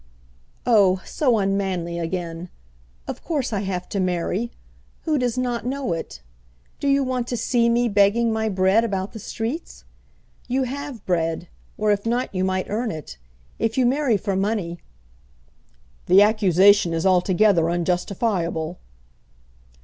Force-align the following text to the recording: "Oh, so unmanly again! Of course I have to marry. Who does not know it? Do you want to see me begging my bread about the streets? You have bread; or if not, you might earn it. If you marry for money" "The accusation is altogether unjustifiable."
"Oh, 0.65 0.99
so 1.05 1.37
unmanly 1.37 1.99
again! 1.99 2.49
Of 3.07 3.23
course 3.23 3.53
I 3.53 3.59
have 3.59 3.87
to 3.89 3.99
marry. 3.99 4.49
Who 5.03 5.19
does 5.19 5.37
not 5.37 5.63
know 5.63 5.93
it? 5.93 6.21
Do 6.79 6.87
you 6.87 7.03
want 7.03 7.27
to 7.27 7.37
see 7.37 7.69
me 7.69 7.87
begging 7.87 8.33
my 8.33 8.49
bread 8.49 8.83
about 8.83 9.13
the 9.13 9.19
streets? 9.19 9.83
You 10.47 10.63
have 10.63 11.05
bread; 11.05 11.49
or 11.77 11.91
if 11.91 12.07
not, 12.07 12.33
you 12.33 12.43
might 12.43 12.67
earn 12.67 12.89
it. 12.89 13.19
If 13.59 13.77
you 13.77 13.85
marry 13.85 14.17
for 14.17 14.35
money" 14.35 14.79
"The 16.07 16.23
accusation 16.23 16.93
is 16.95 17.05
altogether 17.05 17.69
unjustifiable." 17.69 18.79